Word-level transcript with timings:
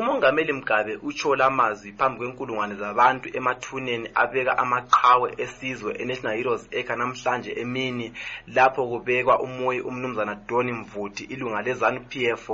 umongameli 0.00 0.52
mgabe 0.52 0.96
utsho 1.02 1.36
lamazwi 1.36 1.92
phambi 1.98 2.18
kwenkulungwane 2.20 2.74
zabantu 2.80 3.26
emathuneni 3.38 4.06
abeka 4.22 4.52
amaqhawe 4.62 5.28
esizwe 5.44 5.90
enational 6.02 6.36
heroes 6.38 6.62
acre 6.78 6.96
namhlanje 7.00 7.50
emini 7.62 8.06
lapho 8.56 8.82
kubekwa 8.90 9.34
umoyi 9.46 9.80
umnumzana 9.88 10.34
doni 10.48 10.72
mvuti 10.80 11.22
ilunga 11.34 11.60
lezanu 11.66 12.00
p 12.08 12.12
f 12.44 12.46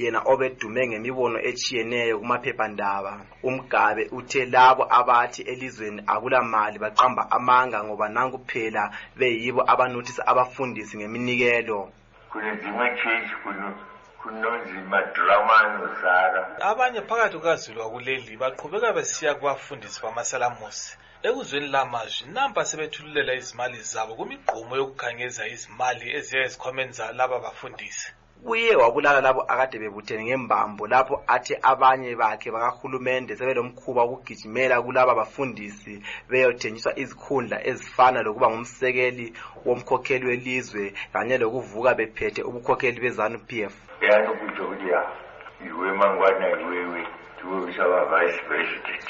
yena 0.00 0.20
obedume 0.32 0.82
ngemibono 0.90 1.38
etshiyeneyo 1.50 2.14
kumaphephandaba 2.20 3.12
umgabe 3.48 4.02
uthe 4.18 4.40
labo 4.54 4.82
abathi 4.98 5.40
elizweni 5.52 6.00
akulamali 6.12 6.76
baqamba 6.84 7.22
amanga 7.36 7.78
ngoba 7.86 8.06
nankuphela 8.14 8.82
beyibo 9.18 9.60
abanothisa 9.72 10.22
abafundisi 10.30 10.92
ngeminikelo 10.98 11.78
kunonzi 14.28 14.78
madramano 14.92 15.84
zara 16.02 16.40
abanye 16.70 17.00
phakathi 17.08 17.36
kukazulu 17.38 17.78
wakuleli 17.84 18.32
baqhubeka 18.42 18.88
besiya 18.96 19.32
kubafundisi 19.38 19.98
bamasalamusi 20.04 20.90
ekuzweni 21.26 21.68
lamazwi 21.74 22.22
namba 22.34 22.60
sebethululela 22.68 23.32
izimali 23.40 23.78
zabo 23.92 24.12
kwimigqumo 24.18 24.72
yokukhangeza 24.80 25.42
izimali 25.54 26.04
eziya 26.18 26.44
ezikhwameni 26.46 26.92
zalaba 26.98 27.36
bafundisi 27.44 28.08
uye 28.44 28.76
wabulala 28.76 29.20
labo 29.20 29.42
akade 29.42 29.78
bebuthene 29.78 30.22
ngembambo 30.24 30.82
lapho 30.86 31.16
athi 31.26 31.54
abanye 31.72 32.14
bakhe 32.20 32.48
bakahulumende 32.54 33.32
sebelomkhuba 33.38 34.02
wokugijimela 34.08 34.76
kulaba 34.84 35.12
bafundisi 35.20 35.92
beyothenjiswa 36.30 36.92
izikhundla 37.02 37.56
ezifana 37.70 38.18
lokuba 38.26 38.46
ngumsekeli 38.50 39.26
womkhokheli 39.66 40.24
welizwe 40.30 40.84
kanye 41.12 41.36
lokuvuka 41.42 41.90
bephethe 41.98 42.40
ubukhokheli 42.48 42.98
bezanu 43.04 43.36
p 43.48 43.50
f 43.72 43.74
yani 44.06 44.28
kutsho 44.38 44.62
ukuthi 44.64 44.86
ya 44.94 45.00
yiwe 45.64 45.88
mangwana 46.00 46.46
yiwewe 46.58 47.00
tiwe 47.38 47.56
usaba-vice 47.68 48.38
president 48.48 49.04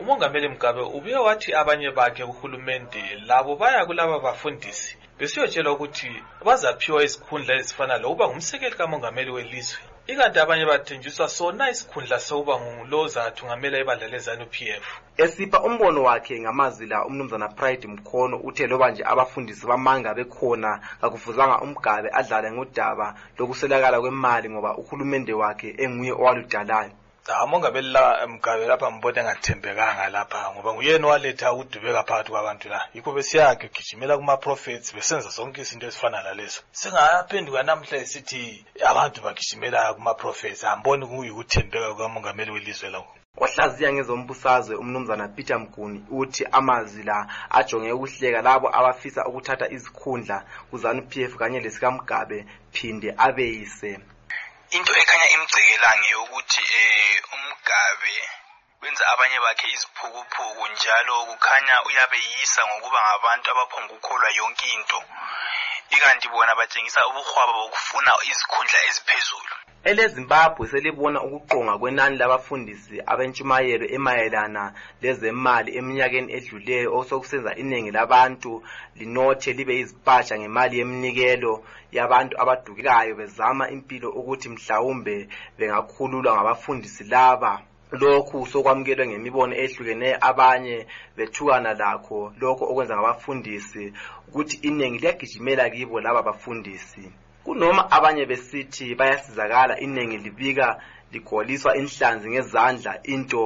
umongameli 0.00 0.48
mgabe 0.48 0.80
ubuye 0.96 1.16
wathi 1.26 1.50
abanye 1.60 1.88
bakhe 1.90 2.22
kuhulumende 2.26 3.00
labo 3.28 3.56
baya 3.56 3.86
kulaba 3.88 4.18
bafundisi 4.18 4.96
besiyotshelwa 5.20 5.72
ukuthi 5.76 6.10
bazaphiwa 6.46 6.98
izikhundla 7.06 7.52
ezifana 7.60 7.94
lokuba 8.02 8.24
ngumsekeli 8.28 8.74
kamongameli 8.78 9.30
welizwe 9.36 9.80
ikanti 10.10 10.36
abanye 10.44 10.64
bathenjiswa 10.70 11.24
sona 11.36 11.64
isikhundla 11.74 12.16
sokuba 12.26 12.54
ngulo 12.62 12.96
ozathu 13.06 13.40
ngamela 13.46 13.76
ibandla 13.82 14.06
lezanup 14.14 14.54
f 14.84 14.86
esipha 15.22 15.58
umbono 15.68 15.98
wakhe 16.08 16.34
ngamazwi 16.44 16.84
la 16.92 16.98
umnumzana 17.08 17.48
pride 17.58 17.84
mkhono 17.94 18.36
uthe 18.48 18.64
loba 18.70 18.86
nje 18.90 19.02
abafundisi 19.12 19.64
bamanga 19.70 20.10
bekhona 20.18 20.70
kakufuzanga 21.00 21.56
umgabe 21.64 22.08
adlale 22.20 22.48
ngodaba 22.54 23.06
lokuswelakala 23.38 23.96
kwemali 24.02 24.46
ngoba 24.52 24.70
uhulumende 24.82 25.32
wakhe 25.42 25.68
enguye 25.84 26.12
owaludalayo 26.20 26.94
amongabela 27.32 28.22
eh, 28.22 28.28
mgabe 28.28 28.66
lapha 28.66 28.92
ngibona 28.92 29.20
engathembekanga 29.22 30.08
lapha 30.16 30.38
ngoba 30.52 30.70
nguyena 30.74 31.04
owaletha 31.08 31.46
ukudubeka 31.54 32.00
phakathi 32.08 32.30
kwabantu 32.32 32.66
la 32.72 32.80
yikho 32.94 33.10
besiyakhe 33.16 33.66
gijimela 33.74 34.18
kumaprofets 34.20 34.92
besenza 34.96 35.30
zonke 35.36 35.60
izinto 35.64 35.86
ezifana 35.88 36.18
lalezo 36.26 36.60
sengaphenduka 36.80 37.60
namhla 37.64 37.96
esithi 38.04 38.44
abantu 38.90 39.18
bagijimela 39.24 39.80
kumaprofets 39.96 40.60
amboni 40.68 41.04
kuyikuthembeka 41.08 41.86
kukamongameli 41.96 42.50
welizwe 42.54 42.88
lawo 42.92 43.08
ohlaziya 43.44 43.88
ngezombusazwe 43.92 44.74
umnumzana 44.82 45.24
peter 45.36 45.58
mguni 45.64 45.98
uthi 46.20 46.42
amazwi 46.58 47.02
la 47.08 47.16
ajonge 47.58 47.90
ukuhleka 47.96 48.40
labo 48.48 48.66
abafisa 48.78 49.24
ukuthatha 49.28 49.70
izikhundla 49.76 50.36
kuzanup 50.70 51.08
f 51.32 51.34
kanye 51.40 51.58
lesikamgabe 51.64 52.38
phinde 52.74 53.08
abeyise 53.26 53.92
into 54.78 54.92
ekhanya 55.02 55.26
imgcekelange 55.34 56.08
yokuthi 56.16 56.62
um 56.66 56.72
eh, 56.78 57.34
umgabe 57.36 58.14
wenza 58.82 59.02
abanye 59.12 59.38
bakhe 59.44 59.66
iziphukuphuku 59.74 60.62
njalo 60.72 61.14
kukhanya 61.30 61.76
uyabeyisa 61.88 62.60
ngokuba 62.68 62.98
ngabantu 63.06 63.46
abaphongukholwa 63.52 64.28
yonke 64.38 64.66
into 64.76 64.98
ikanti 65.96 66.26
bona 66.32 66.52
batshengisa 66.58 67.00
ubuhwaba 67.10 67.52
bokufuna 67.58 68.10
izikhundla 68.30 68.78
eziphezulu 68.88 69.52
elezimbabwe 69.90 70.64
selibona 70.72 71.18
ukuqonga 71.26 71.74
kwenani 71.80 72.16
labafundisi 72.20 72.96
abentshumayelo 73.12 73.86
emayelana 73.96 74.62
lezemali 75.02 75.70
eminyakeni 75.78 76.28
edluleyo 76.38 76.88
osokusenza 77.00 77.52
iningi 77.62 77.90
labantu 77.98 78.50
linothe 78.98 79.50
libe 79.58 79.72
yizipatsha 79.78 80.34
ngemali 80.38 80.74
yeminikelo 80.80 81.52
yabantu 81.96 82.34
abadukekayo 82.42 83.12
bezama 83.20 83.64
impilo 83.76 84.08
ukuthi 84.18 84.48
mhlawumbe 84.54 85.14
bengakhululwa 85.56 86.30
ngabafundisi 86.34 87.02
laba 87.12 87.52
lokhu 88.02 88.38
sokwamukelwe 88.50 89.04
ngemibono 89.08 89.54
ehlukene 89.64 90.08
abanye 90.30 90.76
bethukana 91.16 91.70
lakho 91.80 92.18
lokho 92.40 92.64
okwenza 92.70 92.94
ngabafundisi 92.96 93.84
ukuthi 94.28 94.56
iningi 94.68 94.98
liyagijimela 95.02 95.64
kibo 95.74 95.98
laba 96.04 96.22
bafundisi 96.28 97.04
kunoma 97.44 97.82
abanye 97.96 98.24
besithi 98.30 98.86
bayasizakala 98.98 99.74
iningi 99.84 100.18
libika 100.26 100.68
ligoliswa 101.12 101.70
inhlanzi 101.80 102.26
ngezandla 102.32 102.92
into 103.14 103.42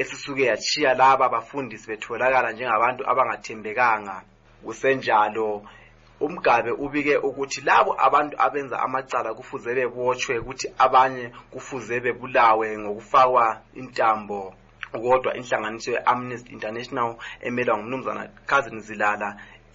esisuke 0.00 0.44
yachiya 0.50 0.92
laba 1.00 1.26
bafundisi 1.34 1.84
betholakala 1.90 2.48
njengabantu 2.52 3.02
abangathembekanga 3.10 4.16
kusenjalo 4.64 5.48
umgabe 6.26 6.70
ubike 6.84 7.14
ukuthi 7.28 7.60
labo 7.68 7.90
abantu 8.06 8.34
abenza 8.46 8.76
amacala 8.86 9.30
kufuze 9.38 9.70
bebotshwe 9.78 10.34
kuthi 10.46 10.66
abanye 10.84 11.24
kufuze 11.52 11.94
bebulawe 12.04 12.66
ngokufakwa 12.82 13.44
intambo 13.80 14.38
kodwa 15.04 15.30
inhlanganiso 15.38 15.88
ye-amnesty 15.96 16.48
international 16.56 17.10
emelwa 17.46 17.74
ngumnumzana 17.78 18.22
cousin 18.50 18.78
zilala 18.86 19.28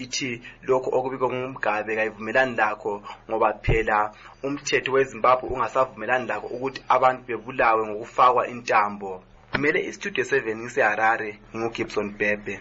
ithi 0.03 0.31
lokhu 0.69 0.90
okubikwe 0.97 1.28
ngumgabe 1.31 1.91
kayivumelani 1.97 2.53
lakho 2.59 2.94
ngoba 3.28 3.50
phela 3.64 3.97
umthetho 4.46 4.90
wezimbabwe 4.96 5.46
ungasavumelani 5.53 6.25
lakho 6.31 6.47
ukuthi 6.56 6.79
abantu 6.96 7.22
bebulawe 7.28 7.81
ngokufakwa 7.90 8.41
intambo 8.53 9.09
kumele 9.52 9.79
istudio 9.90 10.24
seven 10.31 10.58
ngiseharare 10.62 11.29
ngugibson 11.56 12.08
bebe 12.19 12.56